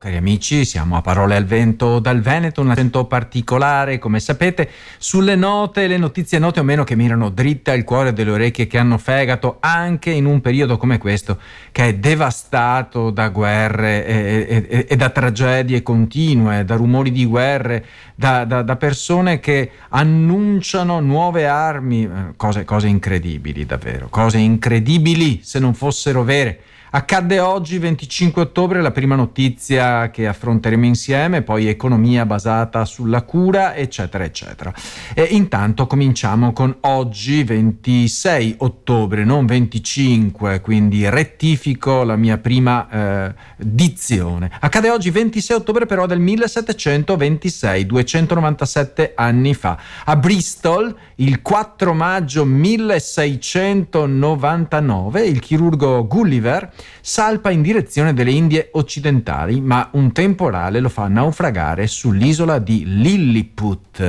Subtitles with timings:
[0.00, 5.34] Cari amici, siamo a Parole al Vento dal Veneto, un accento particolare, come sapete, sulle
[5.34, 8.96] note, le notizie note o meno che mirano dritte al cuore delle orecchie che hanno
[8.96, 11.40] fegato, anche in un periodo come questo,
[11.72, 17.84] che è devastato da guerre e, e, e da tragedie continue, da rumori di guerre,
[18.14, 25.40] da, da, da persone che annunciano nuove armi, eh, cose, cose incredibili davvero, cose incredibili
[25.42, 26.60] se non fossero vere.
[26.90, 33.74] Accadde oggi, 25 ottobre, la prima notizia che affronteremo insieme, poi economia basata sulla cura,
[33.74, 34.72] eccetera, eccetera.
[35.12, 43.34] E intanto cominciamo con oggi, 26 ottobre, non 25, quindi rettifico la mia prima eh,
[43.58, 44.50] dizione.
[44.58, 49.78] Accade oggi, 26 ottobre, però del 1726, 297 anni fa.
[50.06, 59.60] A Bristol, il 4 maggio 1699, il chirurgo Gulliver salpa in direzione delle Indie occidentali,
[59.60, 64.00] ma un temporale lo fa naufragare sull'isola di Lilliput.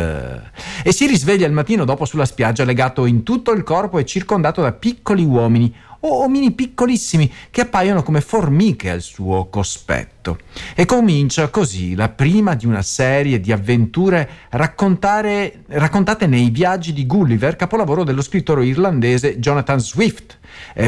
[0.83, 4.61] E si risveglia il mattino dopo sulla spiaggia legato in tutto il corpo e circondato
[4.61, 10.37] da piccoli uomini o omini piccolissimi che appaiono come formiche al suo cospetto.
[10.75, 17.55] E comincia così la prima di una serie di avventure raccontate nei viaggi di Gulliver,
[17.55, 20.37] capolavoro dello scrittore irlandese Jonathan Swift,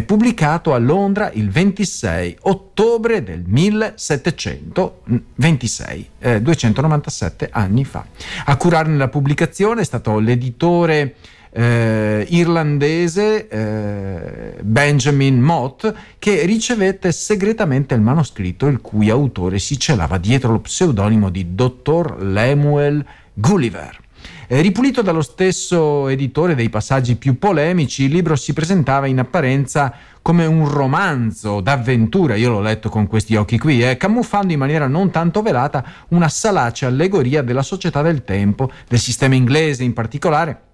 [0.06, 8.06] pubblicato a Londra il 26 ottobre del 1726, eh, 297 anni fa.
[8.46, 11.16] A curarne la pubblicazione è stato l'editore
[11.52, 20.18] eh, irlandese eh, Benjamin Mott che ricevette segretamente il manoscritto il cui autore si celava
[20.18, 24.00] dietro lo pseudonimo di Dottor Lemuel Gulliver.
[24.48, 29.94] Eh, ripulito dallo stesso editore dei passaggi più polemici, il libro si presentava in apparenza
[30.22, 34.88] come un romanzo d'avventura, io l'ho letto con questi occhi qui, eh, camuffando in maniera
[34.88, 40.71] non tanto velata una salace allegoria della società del tempo, del sistema inglese in particolare,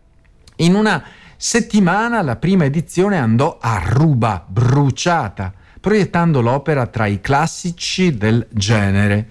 [0.57, 1.03] in una
[1.35, 9.29] settimana la prima edizione andò a ruba, bruciata, proiettando l'opera tra i classici del genere.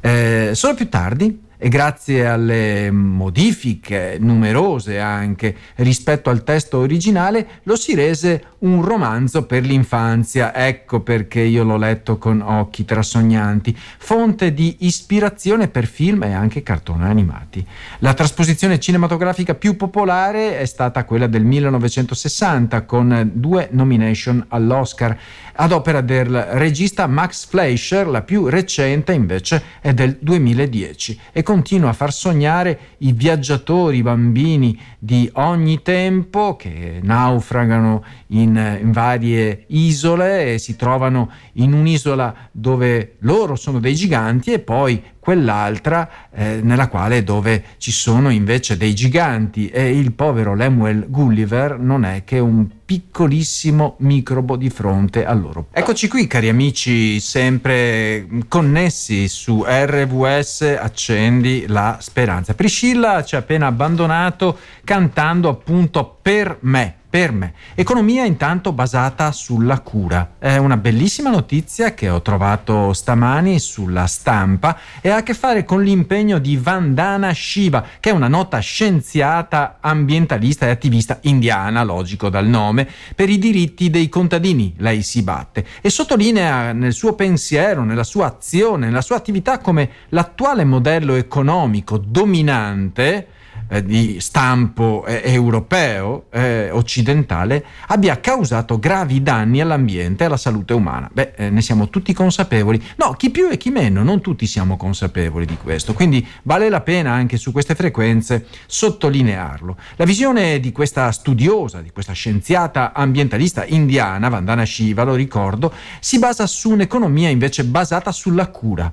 [0.00, 7.74] Eh, solo più tardi, e grazie alle modifiche numerose anche rispetto al testo originale lo
[7.74, 14.52] si rese un romanzo per l'infanzia, ecco perché io l'ho letto con occhi trasognanti, fonte
[14.52, 17.66] di ispirazione per film e anche cartoni animati.
[18.00, 25.18] La trasposizione cinematografica più popolare è stata quella del 1960 con due nomination all'Oscar
[25.56, 31.90] ad opera del regista Max Fleischer, la più recente invece è del 2010 e continua
[31.90, 39.64] a far sognare i viaggiatori, i bambini di ogni tempo che naufragano in, in varie
[39.68, 46.60] isole e si trovano in un'isola dove loro sono dei giganti e poi quell'altra eh,
[46.62, 52.24] nella quale dove ci sono invece dei giganti e il povero Lemuel Gulliver non è
[52.24, 55.68] che un piccolissimo microbo di fronte a loro.
[55.72, 62.52] Eccoci qui cari amici, sempre connessi su RVS Accendi la Speranza.
[62.52, 67.52] Priscilla ci ha appena abbandonato cantando appunto per me per me.
[67.76, 70.32] Economia intanto basata sulla cura.
[70.36, 75.64] È una bellissima notizia che ho trovato stamani sulla stampa e ha a che fare
[75.64, 82.28] con l'impegno di Vandana Shiva, che è una nota scienziata, ambientalista e attivista indiana, logico
[82.28, 84.74] dal nome, per i diritti dei contadini.
[84.78, 89.88] Lei si batte e sottolinea nel suo pensiero, nella sua azione, nella sua attività come
[90.08, 93.28] l'attuale modello economico dominante
[93.68, 100.72] eh, di stampo eh, europeo, eh, occidentale, abbia causato gravi danni all'ambiente e alla salute
[100.72, 101.08] umana.
[101.12, 102.82] Beh, eh, ne siamo tutti consapevoli.
[102.96, 105.92] No, chi più e chi meno, non tutti siamo consapevoli di questo.
[105.92, 109.76] Quindi vale la pena anche su queste frequenze sottolinearlo.
[109.96, 116.18] La visione di questa studiosa, di questa scienziata ambientalista indiana, Vandana Shiva, lo ricordo, si
[116.18, 118.92] basa su un'economia invece basata sulla cura.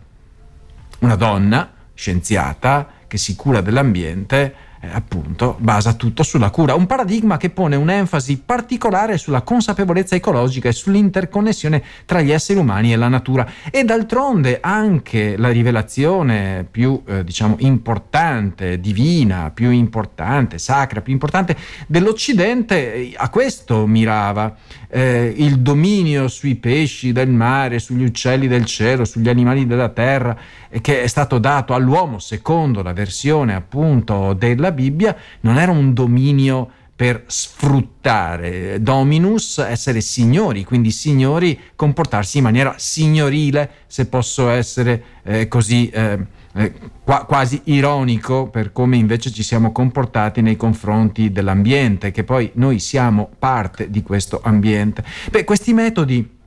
[0.99, 7.38] Una donna scienziata che si cura dell'ambiente eh, appunto basa tutto sulla cura, un paradigma
[7.38, 13.07] che pone un'enfasi particolare sulla consapevolezza ecologica e sull'interconnessione tra gli esseri umani e la
[13.07, 13.48] natura.
[13.69, 21.56] E d'altronde anche la rivelazione più eh, diciamo importante, divina, più importante, sacra, più importante
[21.86, 24.56] dell'Occidente eh, a questo mirava,
[24.89, 30.36] eh, il dominio sui pesci del mare, sugli uccelli del cielo, sugli animali della terra
[30.69, 35.94] eh, che è stato dato all'uomo secondo la versione appunto della Bibbia non era un
[35.94, 36.69] dominio
[37.01, 38.79] per sfruttare.
[38.79, 46.19] Dominus, essere signori, quindi signori comportarsi in maniera signorile, se posso essere eh, così eh,
[46.53, 46.73] eh,
[47.03, 52.77] qua, quasi ironico per come invece ci siamo comportati nei confronti dell'ambiente, che poi noi
[52.77, 55.03] siamo parte di questo ambiente.
[55.31, 56.38] Beh, questi metodi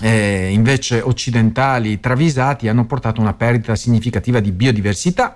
[0.00, 5.34] eh, invece occidentali travisati hanno portato a una perdita significativa di biodiversità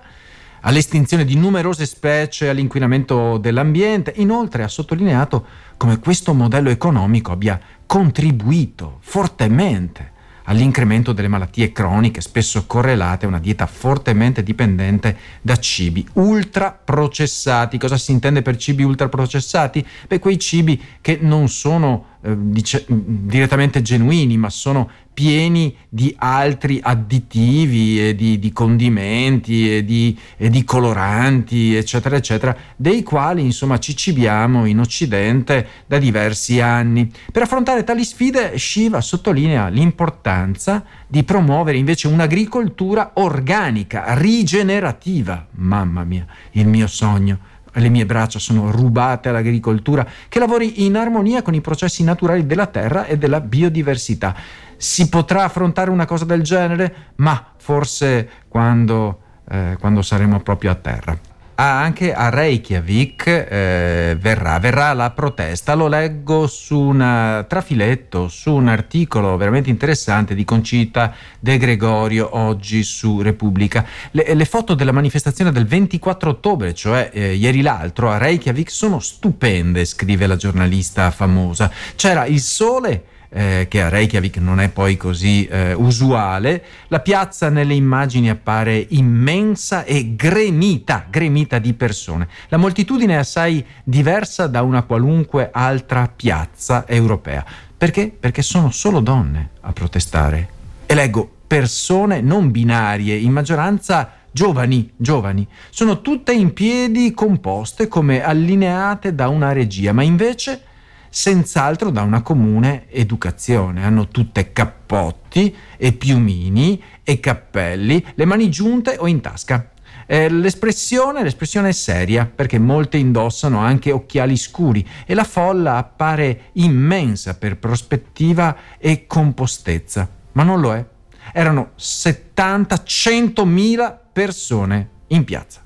[0.61, 4.13] all'estinzione di numerose specie, all'inquinamento dell'ambiente.
[4.17, 5.45] Inoltre ha sottolineato
[5.77, 10.11] come questo modello economico abbia contribuito fortemente
[10.45, 17.77] all'incremento delle malattie croniche, spesso correlate a una dieta fortemente dipendente da cibi ultraprocessati.
[17.77, 19.85] Cosa si intende per cibi ultraprocessati?
[20.07, 24.89] Beh, quei cibi che non sono eh, dice, direttamente genuini, ma sono
[25.21, 32.57] pieni di altri additivi e di, di condimenti e di, e di, coloranti, eccetera, eccetera,
[32.75, 37.11] dei quali insomma ci cibiamo in Occidente da diversi anni.
[37.31, 45.45] Per affrontare tali sfide, Shiva sottolinea l'importanza di promuovere invece un'agricoltura organica, rigenerativa.
[45.51, 51.41] Mamma mia, il mio sogno le mie braccia sono rubate all'agricoltura, che lavori in armonia
[51.41, 54.35] con i processi naturali della terra e della biodiversità.
[54.77, 57.13] Si potrà affrontare una cosa del genere?
[57.15, 59.19] Ma forse quando,
[59.49, 61.30] eh, quando saremo proprio a terra
[61.61, 65.73] anche a Reykjavik eh, verrà, verrà, la protesta.
[65.73, 72.83] Lo leggo su un trafiletto, su un articolo veramente interessante di Concita De Gregorio oggi
[72.83, 73.85] su Repubblica.
[74.11, 78.99] Le, le foto della manifestazione del 24 ottobre, cioè eh, ieri l'altro, a Reykjavik sono
[78.99, 81.71] stupende, scrive la giornalista famosa.
[81.95, 83.03] C'era il sole
[83.33, 88.85] eh, che a Reykjavik non è poi così eh, usuale, la piazza nelle immagini appare
[88.89, 92.27] immensa e gremita, gremita di persone.
[92.49, 97.45] La moltitudine è assai diversa da una qualunque altra piazza europea.
[97.77, 98.09] Perché?
[98.09, 100.49] Perché sono solo donne a protestare.
[100.85, 105.47] E leggo persone non binarie, in maggioranza giovani, giovani.
[105.69, 110.63] Sono tutte in piedi composte come allineate da una regia, ma invece
[111.11, 113.83] senz'altro da una comune educazione.
[113.83, 119.69] Hanno tutte cappotti e piumini e cappelli, le mani giunte o in tasca.
[120.07, 126.49] Eh, l'espressione, l'espressione è seria perché molte indossano anche occhiali scuri e la folla appare
[126.53, 130.85] immensa per prospettiva e compostezza, ma non lo è.
[131.33, 135.61] Erano 70-100 mila persone in piazza.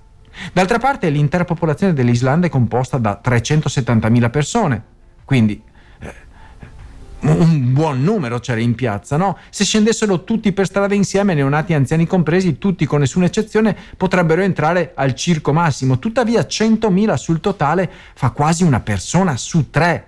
[0.51, 4.83] D'altra parte l'intera popolazione dell'Islanda è composta da 370 mila persone,
[5.25, 5.61] quindi
[5.99, 6.13] eh,
[7.21, 9.37] un buon numero c'era in piazza, no?
[9.49, 14.41] Se scendessero tutti per strada insieme, neonati e anziani compresi, tutti con nessuna eccezione, potrebbero
[14.41, 15.99] entrare al circo massimo.
[15.99, 20.07] Tuttavia 100.000 sul totale fa quasi una persona su tre.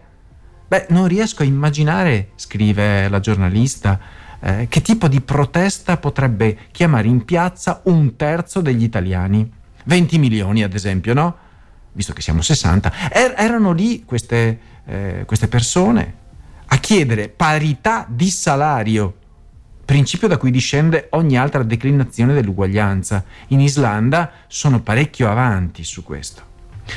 [0.68, 4.00] Beh, non riesco a immaginare, scrive la giornalista,
[4.40, 9.50] eh, che tipo di protesta potrebbe chiamare in piazza un terzo degli italiani.
[9.86, 11.38] 20 milioni, ad esempio, no?
[11.94, 12.92] Visto che siamo 60.
[13.12, 16.26] Er- erano lì queste eh, queste persone
[16.70, 19.16] a chiedere parità di salario,
[19.86, 23.24] principio da cui discende ogni altra declinazione dell'uguaglianza.
[23.48, 26.46] In Islanda sono parecchio avanti su questo.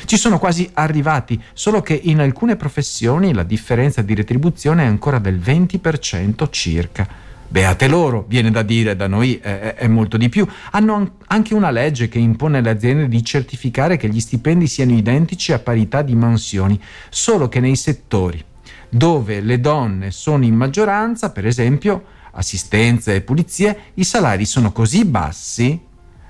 [0.04, 5.18] Ci sono quasi arrivati, solo che in alcune professioni la differenza di retribuzione è ancora
[5.18, 7.08] del 20% circa.
[7.52, 10.46] Beate loro, viene da dire, da noi è, è, molto di più.
[10.70, 15.52] Hanno anche una legge che impone alle aziende di certificare che gli stipendi siano identici
[15.52, 18.44] a parità di mansioni, solo che nei settori
[18.88, 25.04] dove le donne sono in maggioranza, per esempio assistenza e pulizie, i salari sono così
[25.04, 25.80] bassi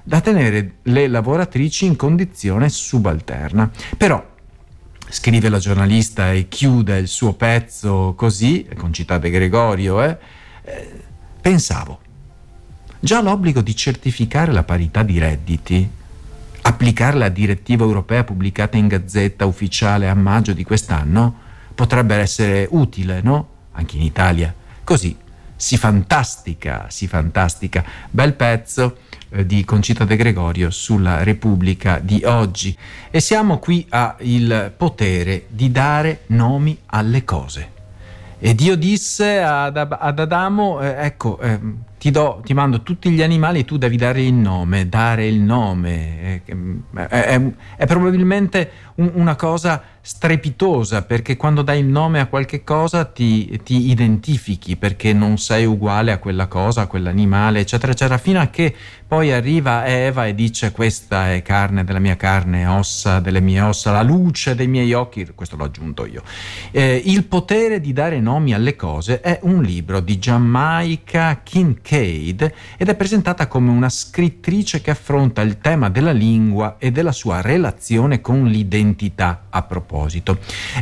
[0.03, 3.71] da tenere le lavoratrici in condizione subalterna.
[3.99, 4.27] Però
[5.07, 10.17] scrive la giornalista e chiude il suo pezzo così, con citate Gregorio, eh,
[10.65, 11.09] eh
[11.41, 12.01] Pensavo,
[13.01, 15.91] già l'obbligo di certificare la parità di redditi,
[16.63, 21.35] applicare la direttiva europea pubblicata in gazzetta ufficiale a maggio di quest'anno,
[21.75, 23.49] potrebbe essere utile, no?
[23.73, 24.55] Anche in Italia.
[24.85, 25.17] Così
[25.57, 27.85] si fantastica, si fantastica.
[28.11, 28.99] Bel pezzo
[29.31, 32.77] eh, di Concita De Gregorio sulla Repubblica di oggi.
[33.11, 37.79] E siamo qui al potere di dare nomi alle cose.
[38.43, 41.61] E Dio disse ad, ad Adamo, eh, ecco, eh,
[41.99, 45.43] ti, do, ti, mando tutti gli animali e tu devi dare il nome, dare il
[45.43, 46.43] nome.
[46.43, 47.43] È, è,
[47.77, 53.61] è probabilmente un, una cosa strepitosa perché quando dai il nome a qualche cosa ti,
[53.63, 58.47] ti identifichi perché non sei uguale a quella cosa, a quell'animale, eccetera, eccetera, fino a
[58.47, 58.75] che
[59.07, 63.91] poi arriva Eva e dice questa è carne della mia carne, ossa delle mie ossa,
[63.91, 66.23] la luce dei miei occhi, questo l'ho aggiunto io.
[66.71, 72.89] Eh, il potere di dare nomi alle cose è un libro di Jamaica Kincaid ed
[72.89, 78.21] è presentata come una scrittrice che affronta il tema della lingua e della sua relazione
[78.21, 79.90] con l'identità a proposito.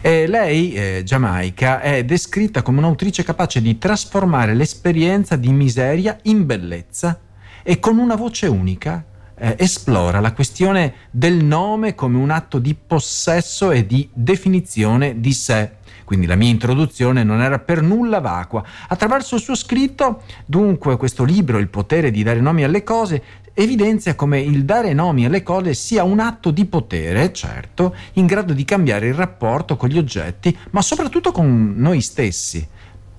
[0.03, 6.45] Eh, lei, eh, Jamaica, è descritta come un'autrice capace di trasformare l'esperienza di miseria in
[6.45, 7.19] bellezza
[7.63, 9.05] e con una voce unica
[9.39, 15.33] eh, esplora la questione del nome come un atto di possesso e di definizione di
[15.33, 15.77] sé.
[16.05, 18.65] Quindi la mia introduzione non era per nulla vacua.
[18.89, 24.15] Attraverso il suo scritto, dunque, questo libro, Il potere di dare nomi alle cose, evidenzia
[24.15, 28.65] come il dare nomi alle cose sia un atto di potere, certo, in grado di
[28.65, 32.67] cambiare il rapporto con gli oggetti, ma soprattutto con noi stessi.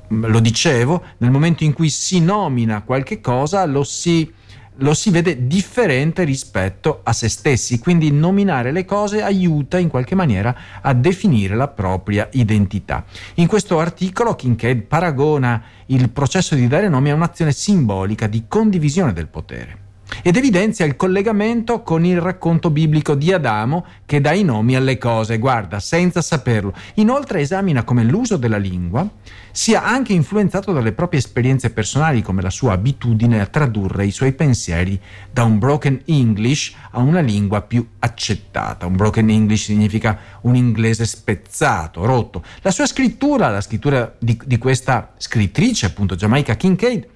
[0.08, 4.34] Lo dicevo, nel momento in cui si nomina qualche cosa, lo si
[4.80, 10.16] lo si vede differente rispetto a se stessi, quindi nominare le cose aiuta in qualche
[10.16, 13.06] maniera a definire la propria identità.
[13.36, 19.14] In questo articolo Kincaid paragona il processo di dare nome a un'azione simbolica di condivisione
[19.14, 19.88] del potere
[20.22, 24.98] ed evidenzia il collegamento con il racconto biblico di Adamo che dà i nomi alle
[24.98, 26.74] cose, guarda, senza saperlo.
[26.96, 29.08] Inoltre esamina come l'uso della lingua
[29.52, 34.34] sia anche influenzato dalle proprie esperienze personali, come la sua abitudine a tradurre i suoi
[34.34, 35.00] pensieri
[35.32, 38.86] da un broken English a una lingua più accettata.
[38.86, 42.44] Un broken English significa un inglese spezzato, rotto.
[42.62, 47.08] La sua scrittura, la scrittura di, di questa scrittrice, appunto Jamaica Kincaid,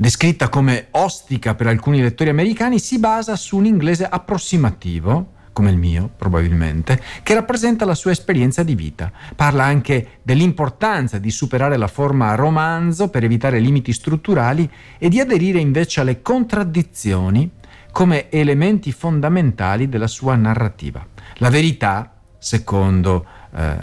[0.00, 5.76] descritta come ostica per alcuni lettori americani, si basa su un inglese approssimativo, come il
[5.76, 9.12] mio probabilmente, che rappresenta la sua esperienza di vita.
[9.36, 15.58] Parla anche dell'importanza di superare la forma romanzo per evitare limiti strutturali e di aderire
[15.58, 17.50] invece alle contraddizioni
[17.92, 21.06] come elementi fondamentali della sua narrativa.
[21.34, 23.76] La verità, secondo eh,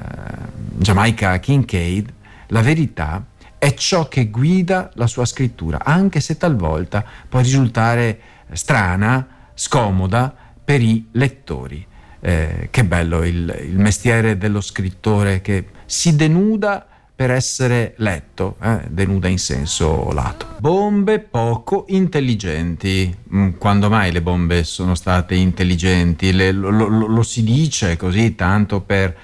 [0.78, 2.12] Jamaica Kincaid,
[2.48, 3.24] la verità
[3.60, 8.20] è ciò che guida la sua scrittura, anche se talvolta può risultare
[8.52, 10.34] strana, scomoda
[10.64, 11.86] per i lettori.
[12.20, 16.86] Eh, che bello il, il, mestiere dello scrittore che si denuda
[17.16, 20.56] per essere letto, eh, denuda in senso lato.
[20.60, 23.16] Bombe poco intelligenti.
[23.34, 26.32] Mm, quando mai le bombe sono state intelligenti?
[26.32, 29.16] Le, lo, lo, lo si dice così tanto per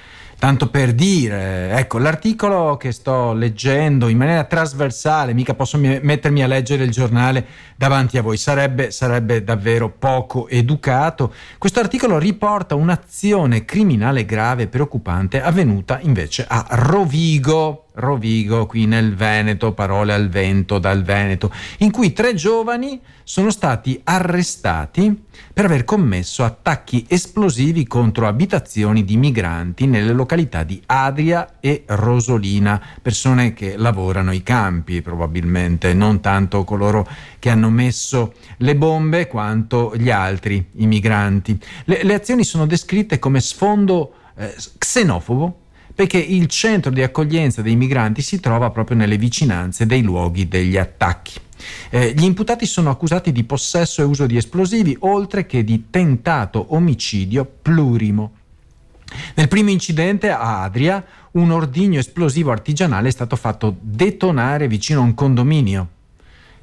[0.43, 6.47] Tanto per dire, ecco, l'articolo che sto leggendo in maniera trasversale, mica posso mettermi a
[6.47, 7.45] leggere il giornale
[7.77, 11.33] davanti a voi, sarebbe, sarebbe davvero poco educato.
[11.57, 19.15] Questo articolo riporta un'azione criminale grave e preoccupante avvenuta invece a Rovigo, Rovigo, qui nel
[19.15, 25.83] Veneto, parole al vento dal Veneto, in cui tre giovani sono stati arrestati per aver
[25.83, 33.77] commesso attacchi esplosivi contro abitazioni di migranti nelle località di Adria e Rosolina, persone che
[33.77, 37.07] lavorano ai campi probabilmente, non tanto coloro
[37.37, 41.59] che hanno messo le bombe quanto gli altri, i migranti.
[41.85, 45.59] Le, le azioni sono descritte come sfondo eh, xenofobo
[45.95, 50.77] perché il centro di accoglienza dei migranti si trova proprio nelle vicinanze dei luoghi degli
[50.77, 51.39] attacchi.
[51.89, 56.65] Eh, gli imputati sono accusati di possesso e uso di esplosivi, oltre che di tentato
[56.69, 58.33] omicidio plurimo.
[59.35, 65.03] Nel primo incidente a Adria, un ordigno esplosivo artigianale è stato fatto detonare vicino a
[65.03, 65.89] un condominio,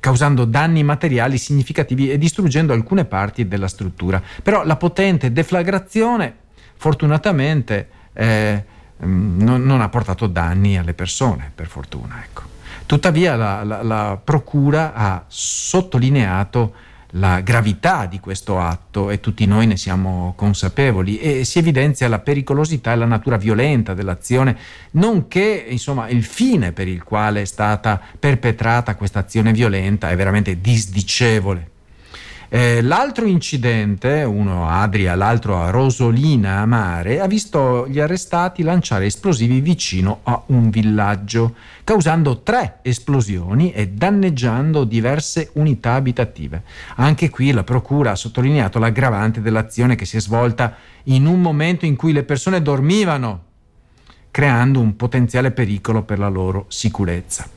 [0.00, 4.20] causando danni materiali significativi e distruggendo alcune parti della struttura.
[4.42, 6.34] Però la potente deflagrazione,
[6.75, 8.64] fortunatamente, eh,
[9.00, 12.23] non, non, ha portato danni alle persone, per fortuna.
[12.23, 12.42] Ecco.
[12.87, 16.75] Tuttavia la, la, la Procura ha sottolineato
[17.14, 22.21] la gravità di questo atto e tutti noi ne siamo consapevoli e si evidenzia la
[22.21, 24.57] pericolosità e la natura violenta dell'azione,
[24.92, 30.61] nonché insomma, il fine per il quale è stata perpetrata questa azione violenta è veramente
[30.61, 31.71] disdicevole.
[32.52, 38.64] Eh, l'altro incidente, uno a Adria, l'altro a Rosolina a mare, ha visto gli arrestati
[38.64, 41.54] lanciare esplosivi vicino a un villaggio,
[41.85, 46.64] causando tre esplosioni e danneggiando diverse unità abitative.
[46.97, 51.87] Anche qui la Procura ha sottolineato l'aggravante dell'azione che si è svolta in un momento
[51.87, 53.45] in cui le persone dormivano,
[54.33, 57.49] creando un potenziale pericolo per la loro sicurezza.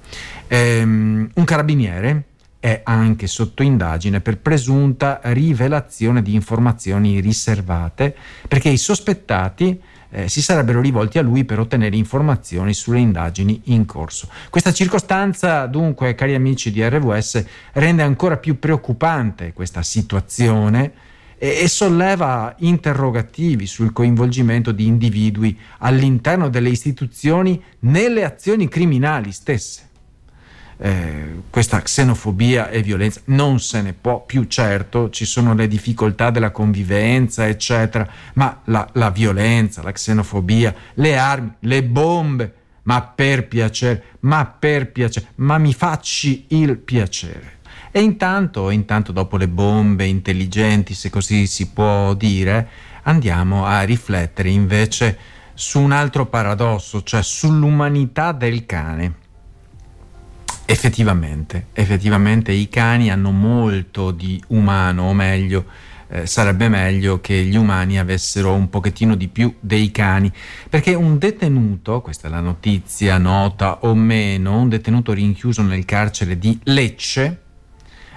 [0.46, 2.26] Ehm, un carabiniere
[2.64, 8.16] è anche sotto indagine per presunta rivelazione di informazioni riservate
[8.48, 9.78] perché i sospettati
[10.10, 14.30] eh, si sarebbero rivolti a lui per ottenere informazioni sulle indagini in corso.
[14.50, 17.44] Questa circostanza, dunque, cari amici di RWS,
[17.74, 20.94] rende ancora più preoccupante questa situazione
[21.38, 29.92] e, e solleva interrogativi sul coinvolgimento di individui all'interno delle istituzioni nelle azioni criminali stesse.
[30.78, 36.30] Eh, questa xenofobia e violenza non se ne può più, certo, ci sono le difficoltà
[36.30, 42.54] della convivenza, eccetera, ma la, la violenza, la xenofobia, le armi, le bombe,
[42.84, 47.60] ma per piacere, ma per piacere, ma mi facci il piacere.
[47.92, 52.68] E intanto, intanto dopo le bombe intelligenti, se così si può dire,
[53.04, 55.18] andiamo a riflettere invece
[55.54, 59.22] su un altro paradosso, cioè sull'umanità del cane.
[60.74, 65.66] Effettivamente, effettivamente i cani hanno molto di umano, o meglio,
[66.08, 70.34] eh, sarebbe meglio che gli umani avessero un pochettino di più dei cani,
[70.68, 76.40] perché un detenuto, questa è la notizia nota o meno, un detenuto rinchiuso nel carcere
[76.40, 77.42] di Lecce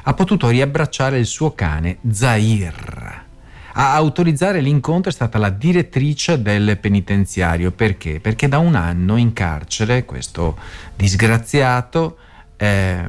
[0.04, 3.24] ha potuto riabbracciare il suo cane Zair.
[3.74, 7.70] A autorizzare l'incontro è stata la direttrice del penitenziario.
[7.70, 8.18] Perché?
[8.18, 10.56] Perché da un anno in carcere questo
[10.96, 12.16] disgraziato
[12.56, 13.04] eh,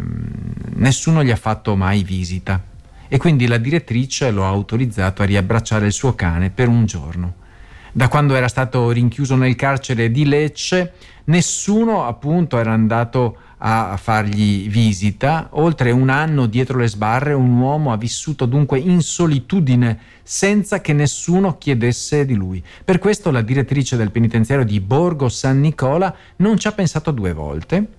[0.76, 2.62] nessuno gli ha fatto mai visita
[3.08, 7.46] e quindi la direttrice lo ha autorizzato a riabbracciare il suo cane per un giorno.
[7.92, 10.94] Da quando era stato rinchiuso nel carcere di Lecce,
[11.26, 15.48] nessuno appunto era andato a fargli visita.
[15.54, 20.94] Oltre un anno dietro le sbarre un uomo ha vissuto dunque in solitudine senza che
[20.94, 22.64] nessuno chiedesse di lui.
[22.86, 27.34] Per questo la direttrice del penitenziario di Borgo San Nicola non ci ha pensato due
[27.34, 27.97] volte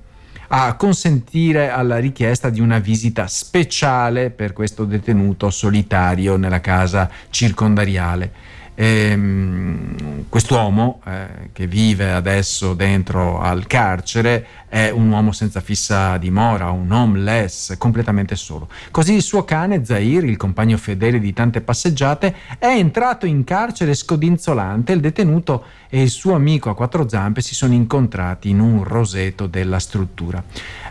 [0.48, 8.32] a consentire alla richiesta di una visita speciale per questo detenuto solitario nella casa circondariale.
[8.80, 16.70] Ehm, quest'uomo eh, che vive adesso dentro al carcere è un uomo senza fissa dimora,
[16.70, 18.68] un homeless, completamente solo.
[18.92, 23.94] Così il suo cane Zair, il compagno fedele di tante passeggiate, è entrato in carcere
[23.94, 24.92] scodinzolante.
[24.92, 29.48] Il detenuto e il suo amico a quattro zampe si sono incontrati in un roseto
[29.48, 30.40] della struttura.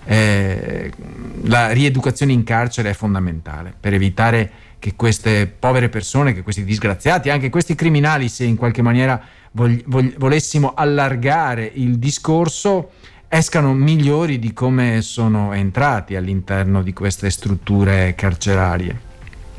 [0.04, 0.92] Eh,
[1.44, 7.30] la rieducazione in carcere è fondamentale per evitare che queste povere persone, che questi disgraziati,
[7.30, 12.92] anche questi criminali, se in qualche maniera vog- vog- volessimo allargare il discorso,
[13.28, 19.06] escano migliori di come sono entrati all'interno di queste strutture carcerarie.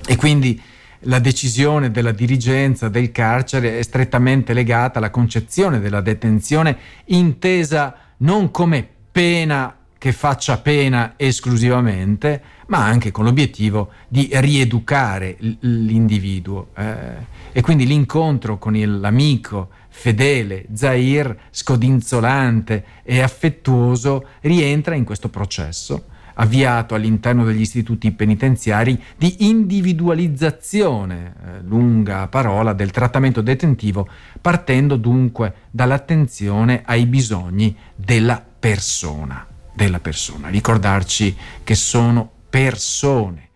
[0.07, 0.61] E quindi
[1.02, 6.76] la decisione della dirigenza del carcere è strettamente legata alla concezione della detenzione
[7.07, 16.68] intesa non come pena che faccia pena esclusivamente, ma anche con l'obiettivo di rieducare l'individuo.
[16.76, 26.04] Eh, e quindi l'incontro con l'amico fedele, Zair, scodinzolante e affettuoso, rientra in questo processo
[26.40, 34.08] avviato all'interno degli istituti penitenziari di individualizzazione, eh, lunga parola, del trattamento detentivo,
[34.40, 39.44] partendo dunque dall'attenzione ai bisogni della persona
[39.78, 43.47] della persona, ricordarci che sono persone